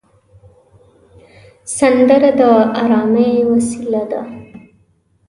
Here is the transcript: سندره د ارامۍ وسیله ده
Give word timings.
سندره 1.77 2.31
د 2.39 2.41
ارامۍ 2.81 3.33
وسیله 3.51 4.03
ده 4.11 4.21